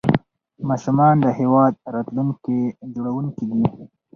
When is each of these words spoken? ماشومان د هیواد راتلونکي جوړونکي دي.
ماشومان 0.69 1.15
د 1.21 1.25
هیواد 1.39 1.73
راتلونکي 1.95 2.59
جوړونکي 2.95 3.45
دي. 3.51 3.63